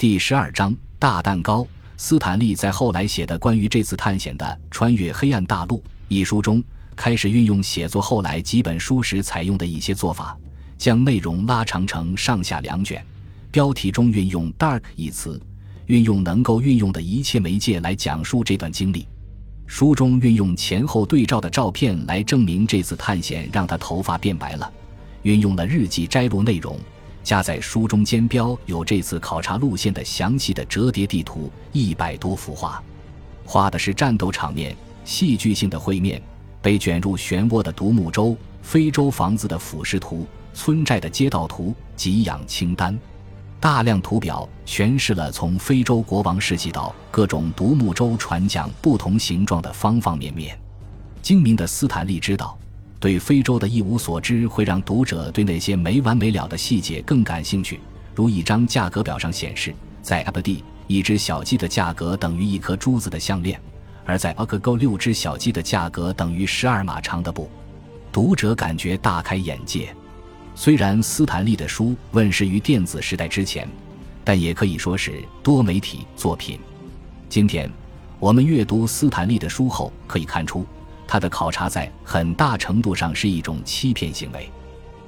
[0.00, 1.66] 第十二章大蛋糕。
[1.98, 5.76] 斯坦利在后来写的关于这次探险的《穿越黑暗大陆》
[6.08, 6.64] 一书中，
[6.96, 10.34] 开始运用写作后来几本书时采用的一些做法，
[10.78, 13.04] 将内容拉长成上下两卷。
[13.50, 15.38] 标题中运用 “dark” 一词，
[15.84, 19.06] 运用能够运用的一切媒介来讲述这段经历。
[19.66, 24.72] 书中运用前后对照的照片来证明这次探险让他头发变白了，
[25.24, 26.78] 运用了日记摘录内容。
[27.22, 32.82] 夹在书中间标有这次考察路线的详细的折叠地图一百多幅画，
[33.44, 36.20] 画的是战斗场面、戏剧性的会面、
[36.62, 42.98] 被卷入漩涡的独木舟、非洲房子的俯视图、村寨的街道图、给养清单。
[43.60, 50.58] 大量图表诠释了从非洲国王世纪到各种独木舟船桨不同形状的方方面面。
[51.20, 52.58] 精明的斯坦利知道。
[53.00, 57.80] 对非洲的一无所知会让读者对那些没完没了的细节更感兴趣。
[58.14, 63.58] 如一张价格表上显示，在阿布蒂，一只小鸡的价格等于一颗珠子的项链；
[64.04, 67.50] 而在阿克沟，六只小鸡的价格等于十二码长的布。
[68.12, 69.94] 读者感觉大开眼界。
[70.54, 73.66] 虽然斯坦利的书问世于电子时代之前，
[74.22, 76.60] 但也可以说是多媒体作品。
[77.30, 77.70] 今天，
[78.18, 80.66] 我们阅读斯坦利的书后，可以看出。
[81.10, 84.48] 他的考察在很大程度上是一种欺骗行为。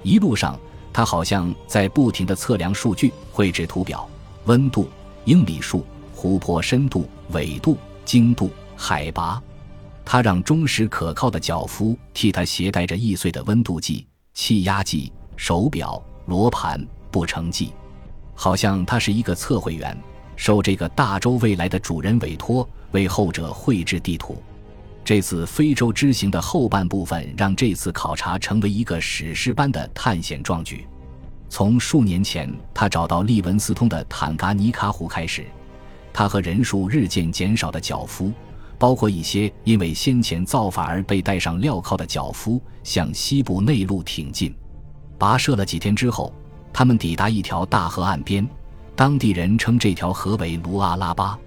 [0.02, 0.58] 一路上，
[0.92, 4.04] 他好像在不停地测量数据、绘制图表、
[4.46, 4.88] 温度、
[5.26, 9.40] 英里数、湖泊深度、纬度、经度、海拔。
[10.04, 17.72] 他让忠实可靠的脚夫替他携带着易碎的温度计、气压计、手表、罗盘、步程计，
[18.34, 19.96] 好像他是一个测绘员，
[20.34, 24.42] 受这个大洲未来的主人委托，为后者绘制地图。
[25.04, 30.86] 这次非洲之行的后半部分，让这次考察成为一个史诗般的探险壮举。
[31.48, 35.44] 从数年前他找到利文斯通的坦噶尼卡湖开始，
[36.12, 38.32] 他和人数日渐减少的脚夫，
[38.78, 44.54] 包括一些因为先前造反而被带上镣铐的脚夫，向西部内陆挺进。
[45.18, 46.32] 跋涉了几天之后，
[46.72, 48.48] 他们抵达一条大河岸边，
[48.96, 51.38] 当地人称这条河为卢阿拉巴。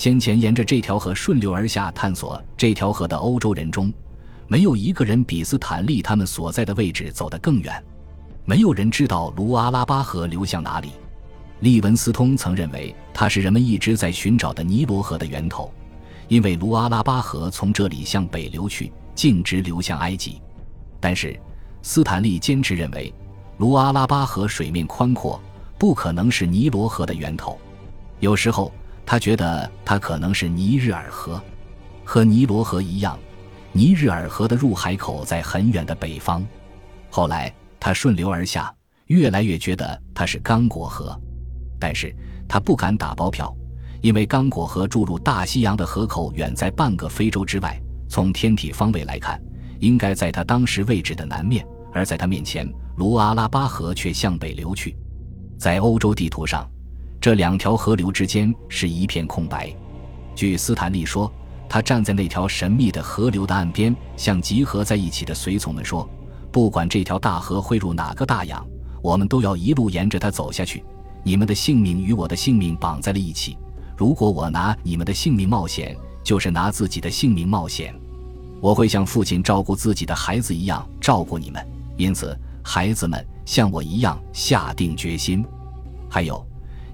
[0.00, 3.92] 先前沿着这条河顺流而下探索这条河的欧洲人中，
[4.48, 7.84] 没有一个人比斯坦利他们所在的位置走得更远。
[8.46, 10.92] 没有人知道卢阿拉巴河流向哪里。
[11.58, 15.70] 利文斯通曾认为它是人们一直在寻找的尼罗河的源头，
[16.28, 20.40] 因为卢阿拉巴河从这里向北流去，径直流向埃及。
[20.98, 21.38] 但是
[21.82, 23.12] 斯坦利坚持认为，
[23.58, 25.38] 卢阿拉巴河水面宽阔，
[25.76, 27.58] 不可能是尼罗河的源头。
[28.20, 28.72] 有时候。
[29.04, 31.42] 他觉得它可能是尼日尔河，
[32.04, 33.18] 和尼罗河一样，
[33.72, 36.46] 尼日尔河的入海口在很远的北方。
[37.08, 38.72] 后来他顺流而下，
[39.06, 41.18] 越来越觉得它是刚果河，
[41.78, 42.14] 但是
[42.48, 43.52] 他不敢打包票，
[44.00, 47.80] 因为刚果河注入大西洋的河口远在半个非洲之外。
[48.08, 49.40] 从天体方位来看，
[49.78, 54.96] 应该在他当时位置的南面，而在他面前，卢阿拉巴河却向北流去，
[55.56, 56.68] 在欧洲地图上。
[57.20, 59.70] 这两条河流之间是一片空白。
[60.34, 61.30] 据斯坦利说，
[61.68, 66.08] 他站在那条神秘的河流的岸边，向集合在一起的随从们说
[66.50, 68.66] ：“不管这条大河汇入哪个大洋，
[69.02, 70.82] 我们都要一路沿着它走下去。
[71.22, 73.58] 你们的性命与我的性命绑在了一起。
[73.94, 75.94] 如果我拿你们的性命冒险，
[76.24, 77.94] 就是拿自己的性命冒险。
[78.62, 81.62] 我会像父亲照顾自己的孩子一样照顾你们。
[81.98, 85.44] 因此，孩子们像我一样下定决心。
[86.08, 86.42] 还有。”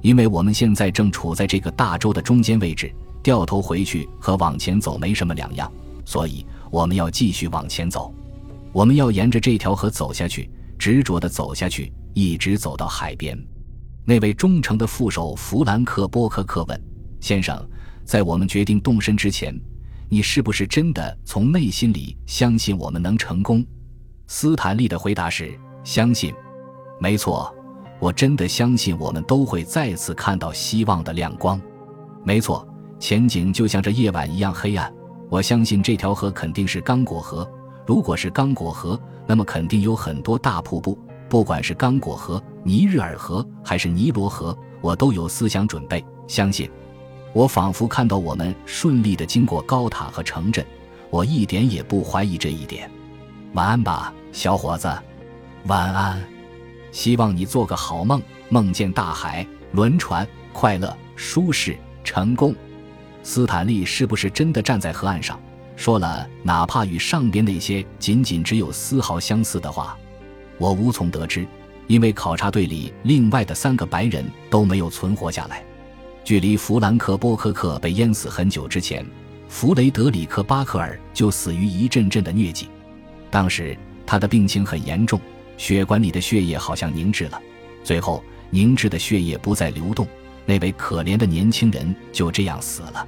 [0.06, 2.94] 因为我们现在正处在这个大洲的中间位置，
[3.24, 5.68] 掉头回去和往前走没什么两样，
[6.04, 8.14] 所以我们要继续往前走。
[8.72, 13.36] 我们要沿着这条河走下去，执着地走下去，一直走到海边。
[14.04, 16.80] 那位忠诚的副手弗兰克·波克克问
[17.18, 17.68] ：“先生，
[18.04, 19.52] 在我们决定动身之前，
[20.08, 23.66] 你是不是真的从内心里相信我们能成功？”
[24.28, 26.32] 斯坦利的回答是：“相信，
[27.00, 27.52] 没错。”
[27.98, 31.60] 我真的相信，我们都会再次看到希望的亮光。
[32.24, 32.66] 没错，
[32.98, 34.92] 前景就像这夜晚一样黑暗。
[35.28, 37.48] 我相信这条河肯定是刚果河。
[37.86, 40.98] 如果是刚果河，那么肯定有很多大瀑布。
[41.28, 46.04] 不管是刚果河、尼日尔河还是尼罗河，我都有思想准备。
[46.28, 46.70] 相信，
[47.32, 50.64] 我仿佛看到我们顺利地经过高塔和城镇。
[51.10, 52.90] 我一点也不怀疑这一点。
[53.54, 54.88] 晚安吧，小伙子。
[55.66, 56.35] 晚安。
[56.96, 62.54] 希望你做个好梦，梦见大海、轮船、快乐、舒适、成功。
[63.22, 65.38] 斯坦利是不是真的站在河岸上，
[65.76, 69.94] 说了哪怕与上边那些仅仅只有丝毫相似的话？
[70.56, 71.46] 我无从得知，
[71.86, 75.62] 因为考察队里另外的三个白人都没有存活下来。
[76.24, 79.04] 距离弗兰克·波克克被淹死很久之前，
[79.50, 82.70] 弗雷德里克·巴克尔就死于一阵阵的疟疾。
[83.30, 83.76] 当时
[84.06, 85.20] 他的病情很严重，
[85.56, 87.40] 血管里的血液好像凝滞了，
[87.82, 90.06] 最后凝滞的血液不再流动，
[90.44, 93.06] 那位可怜的年轻人就这样死了。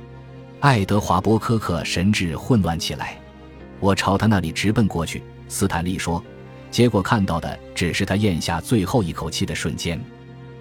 [0.60, 3.18] 爱德华·波科克神志混乱起来，
[3.80, 5.22] 我朝他那里直奔过去。
[5.48, 6.22] 斯坦利说。
[6.70, 9.98] 结果看到的只是他咽下最后一口气的瞬间。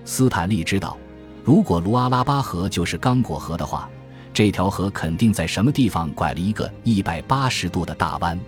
[0.05, 0.97] 斯坦利知道，
[1.43, 3.89] 如果卢阿拉巴河就是刚果河的话，
[4.33, 8.39] 这条河肯定在什么地方拐了一个一百八十度的大弯。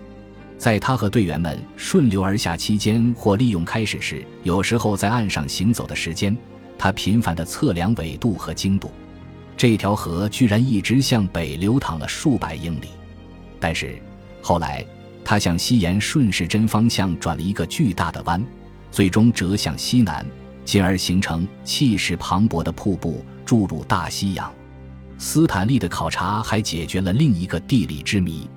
[0.60, 6.36] 在他和队员们顺流而下期间，或利用开始时有时候在岸上行走的时间，
[6.76, 8.92] 他频繁地测量纬度和经度。
[9.56, 12.88] 这条河居然一直向北流淌了数百英里。
[13.58, 13.98] 但是
[14.42, 14.84] 后来。
[15.22, 18.42] 他向西沿顺时针方向转了一个巨大的弯，
[18.90, 20.26] 最终折向西南，
[20.64, 24.52] 进而形成气势磅礴的瀑布，注入大西洋。
[25.18, 28.48] 斯坦利的考察还解决了另一个地理之谜：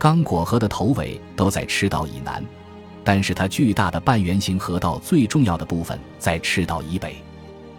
[0.00, 2.42] 刚果河的头尾都在赤道以南，
[3.04, 7.16] 但是它巨大的半圆形河道最重要的部分在赤道以北。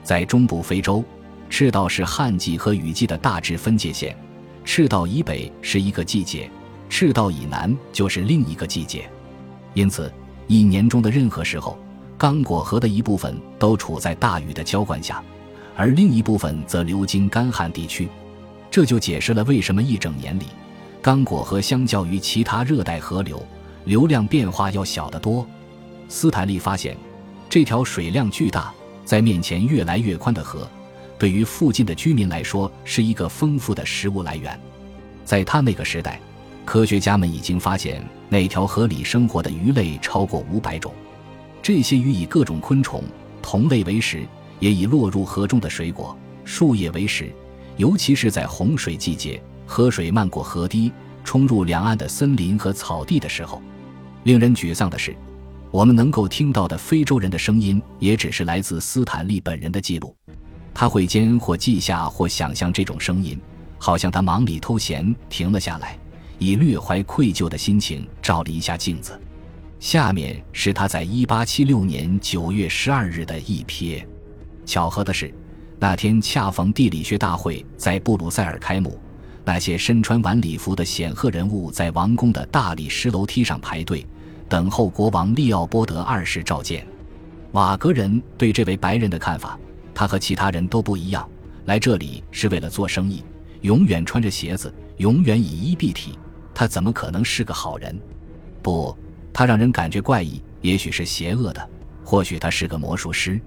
[0.04, 1.04] 在中部非洲，
[1.50, 4.16] 赤道是旱季和雨季的大致分界线，
[4.64, 6.48] 赤道以北是一个季节。
[6.90, 9.10] 赤道以南就是另一个季节，
[9.74, 10.14] 因此
[10.46, 11.76] 一年中的任何时候，
[12.20, 15.24] 刚果河的一部分都处在大雨的浇灌下，
[15.76, 18.08] 而另一部分则流经干旱地区。
[18.70, 20.44] 这就解释了为什么一整年里，
[21.02, 23.44] 刚果河相较于其他热带河流
[23.86, 25.46] 流量变化要小得多。
[26.08, 26.96] 斯坦利发现，
[27.50, 28.72] 这条水量巨大、
[29.04, 30.70] 在面前越来越宽的河，
[31.18, 34.60] 对于附近的居民来说是一个丰富的食物来源。
[35.26, 36.20] 在他那个时代。
[36.64, 40.94] 科学家们已经发现，那条河里生活的鱼类超过五百种。
[41.62, 43.04] 这些鱼以各种昆虫、
[43.42, 44.24] 同类为食，
[44.60, 46.16] 也以落入河中的水果、
[46.46, 47.34] 树叶为食。
[47.78, 50.92] 尤其是在洪水季节，河水漫过河堤，
[51.24, 53.62] 冲入两岸的森林和草地的时候。
[54.24, 55.16] 令人沮丧的是，
[55.72, 60.14] 我们能够听到的非洲人的声音，也只是来自斯坦利本人的记录。
[60.74, 63.40] 他会间或记下或想象这种声音，
[63.78, 65.98] 好像他忙里偷闲，停了下来。
[66.38, 69.18] 以略怀愧疚的心情照了一下镜子，
[69.80, 74.04] 下面是他在1876年9月12日的一瞥。
[74.66, 75.34] 巧合的是，
[75.80, 79.00] 那天恰逢地理学大会在布鲁塞尔开幕，
[79.44, 84.06] 那些身穿晚礼服的显赫人物在王宫的大理石楼梯上排队，
[84.48, 86.86] 等候国王利奥波德二世召见。
[87.54, 89.60] 瓦格人对这位白人的看法，
[89.94, 91.28] 他和其他人都不一样。
[91.66, 93.24] 来这里是为了做生意，
[93.62, 96.18] 永远穿着鞋子，永远以衣蔽体。
[96.54, 98.00] 他怎么可能是个好人？
[98.62, 98.96] 不，
[99.34, 101.70] 他让人感觉怪异，也许是邪恶的，
[102.04, 103.40] 或许他是个魔术师。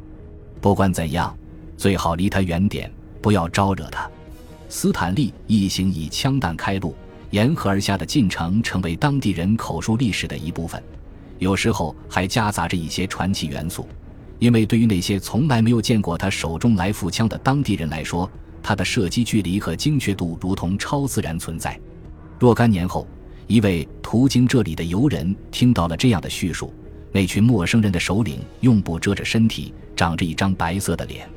[0.61, 1.37] 不管怎样，
[1.77, 2.93] 最好离他远点，
[3.23, 4.11] 不要招惹他。
[4.69, 6.95] 斯坦利一行以枪弹开路，
[7.31, 10.83] 沿河而下的进程成为当地人口述历史的一部分，
[11.39, 13.89] 有时候还夹杂着一些传奇元素。
[14.41, 18.29] 因为对于那些从来没有见过他手中来复枪的当地人来说，
[18.63, 21.79] 他的射击距离和精确度如同超自然存在。
[22.39, 23.07] 若干年后，
[23.47, 26.75] 一位途经这里的游人听到了这样的叙述：
[27.13, 31.29] 那群陌生人的首领用布遮着身体，长着一张白色的脸，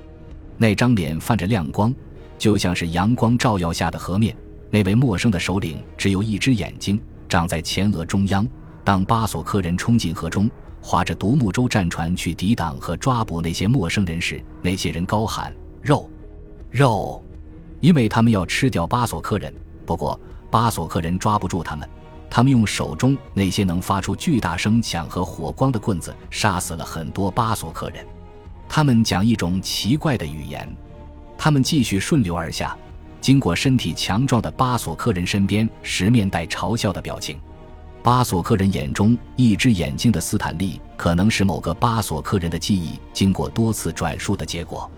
[0.57, 1.93] 那张脸泛着亮光，
[2.37, 4.35] 就像是阳光照耀下的河面。
[4.69, 8.47] 那位陌生的首领只有一只眼睛，长在前额中央。
[8.83, 10.49] 当巴索克人冲进河中，
[10.81, 16.09] 划着独木舟战船去抵挡和抓捕那些陌生人时，那些人高喊“肉，
[16.69, 17.23] 肉”，
[17.81, 19.53] 因为他们要吃掉巴索克人。
[19.85, 20.19] 不过，
[20.49, 21.89] 巴索克人抓不住他们，
[22.29, 28.05] 他们用手中那些能发出巨大声响和火光的棍子杀死了很多巴索克人。
[28.69, 30.75] 他们讲一种奇怪的语言。
[31.37, 32.75] 他们继续顺流而下，
[33.21, 37.37] 经过身体强壮的巴索克人身边时，面带嘲笑的表情。
[38.03, 44.89] 巴索克人眼中一只眼睛的斯坦利，可能是某个巴索克人的记忆经过多次转述的结果。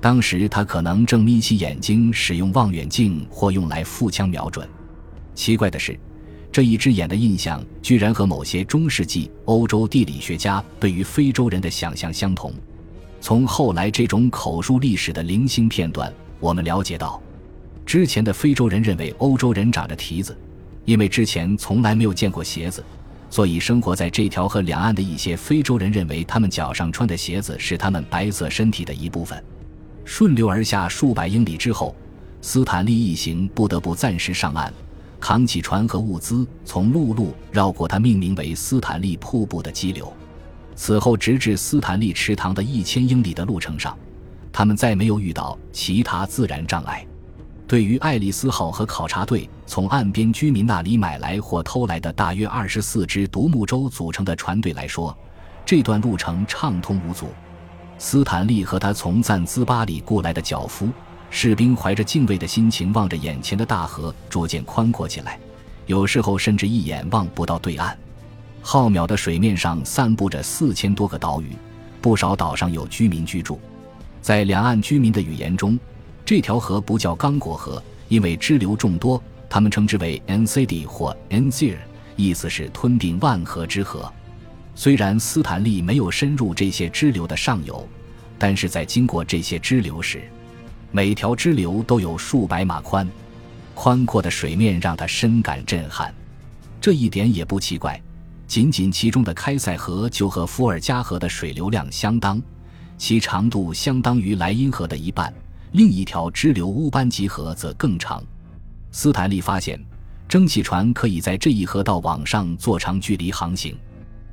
[0.00, 4.66] 当时他可能正眯起眼睛，使用望远镜或用来腹腔瞄准。
[5.34, 5.98] 奇怪的是，
[6.50, 12.52] 这一只眼的印象居然和某些中世纪欧洲地理学家对于非洲人的想象相同。
[13.26, 17.20] 从后来这种口述历史的零星片段，我们了解到，
[17.84, 20.38] 之前的非洲人认为欧洲人长着蹄子，
[20.84, 22.84] 因为之前从来没有见过鞋子，
[23.28, 29.42] 所以生活在这条河两岸的一些非洲人认为他们脚上穿的鞋子是他们白色身体的一部分。
[30.04, 31.96] 顺流而下数百英里之后，
[32.40, 34.72] 斯坦利一行不得不暂时上岸。
[35.18, 40.12] 扛起船和物资，从陆路绕过他命名为斯坦利瀑布的激流。
[40.76, 43.96] 此后，直至斯坦利池塘的一千英里的路程上，
[44.52, 47.04] 他们再没有遇到其他自然障碍。
[47.66, 55.16] 对于爱丽丝号和考察队从岸边居民那里买来或偷来的大约二十四只独木舟组成的船队来说，
[55.64, 57.30] 这段路程畅通无阻。
[57.98, 60.88] 斯坦利和他从赞兹巴里雇来的脚夫
[61.30, 65.40] 士兵怀着敬畏的心情望着眼前的大河，逐渐宽阔起来，
[65.86, 67.98] 有时候甚至一眼望不到对岸。
[68.68, 71.50] 浩渺的水面上散布着四千多个岛屿，
[72.00, 73.60] 不少岛上有居民居住。
[74.20, 75.78] 在两岸居民的语言中，
[76.24, 81.76] 这条河不叫刚果河，因为支流众多，他们称之为 Ncd 或 Nzir，
[82.16, 84.12] 意思是吞并万河之河。
[84.74, 87.88] 虽然斯坦利没有深入这些支流的上游，
[88.36, 90.28] 但是在经过这些支流时，
[90.90, 93.08] 每条支流都有数百码宽，
[93.76, 96.12] 宽阔的水面让他深感震撼。
[96.80, 98.02] 这一点也不奇怪，
[98.46, 102.40] 仅仅其中的开塞河就和伏尔加河的水流量相当，
[102.96, 105.32] 其长度相当于莱茵河的一半。
[105.72, 108.22] 另一条支流乌班吉河则更长。
[108.92, 109.78] 斯坦利发现，
[110.28, 113.76] 蒸汽船可以在这一河道网上做长距离航行，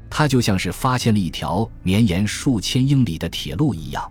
[0.10, 4.10] 他就像是发现了一条绵延数千英里的铁路一样。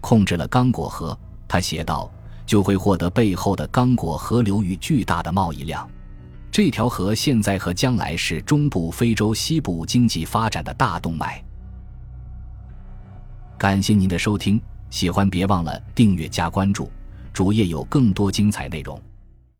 [0.00, 2.10] 控制了刚果河，他写道，
[2.46, 5.86] 就会获得背后的刚果河流域巨大的贸易量。
[6.52, 11.42] 这条河现在和将来是中部非洲西部经济发展的大动脉。
[13.56, 14.60] 感谢您的收听。
[14.90, 16.92] 喜欢别忘了订阅加关注，
[17.32, 19.00] 主页有更多精彩内容。